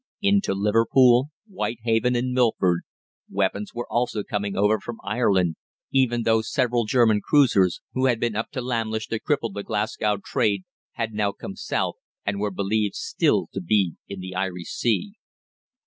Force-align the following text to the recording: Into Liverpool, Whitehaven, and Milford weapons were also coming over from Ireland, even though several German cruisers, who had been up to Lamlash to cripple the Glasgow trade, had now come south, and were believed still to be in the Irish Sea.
Into 0.19 0.55
Liverpool, 0.55 1.29
Whitehaven, 1.45 2.15
and 2.15 2.33
Milford 2.33 2.81
weapons 3.29 3.75
were 3.75 3.85
also 3.87 4.23
coming 4.23 4.55
over 4.57 4.79
from 4.79 4.97
Ireland, 5.03 5.57
even 5.91 6.23
though 6.23 6.41
several 6.41 6.85
German 6.85 7.21
cruisers, 7.23 7.81
who 7.93 8.07
had 8.07 8.19
been 8.19 8.35
up 8.35 8.49
to 8.53 8.61
Lamlash 8.63 9.09
to 9.09 9.19
cripple 9.19 9.53
the 9.53 9.61
Glasgow 9.61 10.17
trade, 10.17 10.63
had 10.93 11.13
now 11.13 11.33
come 11.33 11.55
south, 11.55 11.97
and 12.25 12.39
were 12.39 12.49
believed 12.49 12.95
still 12.95 13.45
to 13.53 13.61
be 13.61 13.93
in 14.07 14.21
the 14.21 14.33
Irish 14.33 14.69
Sea. 14.71 15.13